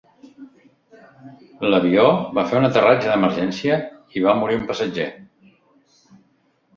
L'avió 1.71 2.05
va 2.37 2.45
fer 2.53 2.57
un 2.61 2.65
aterratge 2.69 3.11
d'emergència 3.11 3.75
i 4.17 4.23
va 4.29 4.33
morir 4.39 4.57
un 4.61 4.65
passatger. 4.73 5.07